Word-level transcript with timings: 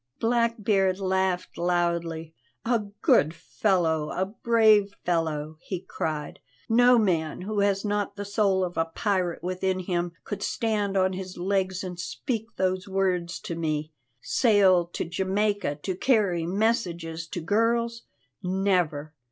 Blackbeard 0.19 0.99
laughed 0.99 1.59
loudly. 1.59 2.33
"A 2.65 2.79
good 3.03 3.35
fellow, 3.35 4.09
a 4.09 4.25
brave 4.25 4.95
fellow!" 5.05 5.57
he 5.61 5.79
cried. 5.81 6.39
"No 6.67 6.97
man 6.97 7.41
who 7.41 7.59
has 7.59 7.85
not 7.85 8.15
the 8.15 8.25
soul 8.25 8.63
of 8.63 8.77
a 8.77 8.85
pirate 8.85 9.43
within 9.43 9.81
him 9.81 10.13
could 10.23 10.41
stand 10.41 10.97
on 10.97 11.13
his 11.13 11.37
legs 11.37 11.83
and 11.83 11.99
speak 11.99 12.47
those 12.55 12.87
words 12.87 13.39
to 13.41 13.55
me. 13.55 13.91
Sail 14.21 14.87
to 14.87 15.05
Jamaica 15.05 15.75
to 15.83 15.93
carry 15.93 16.47
messages 16.47 17.27
to 17.27 17.39
girls? 17.39 18.01
Never! 18.41 19.13